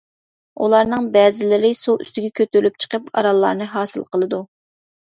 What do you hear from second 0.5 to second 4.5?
ئۇلارنىڭ بەزىلىرى سۇ ئۈستىگە كۆتۈرۈلۈپ چىقىپ، ئاراللارنى ھاسىل قىلىدۇ.